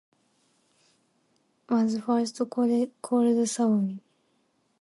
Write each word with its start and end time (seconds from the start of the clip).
Sawfish 1.69 2.07
was 2.07 2.31
first 2.33 2.41
called 3.03 3.47
Sawmill. 3.47 3.99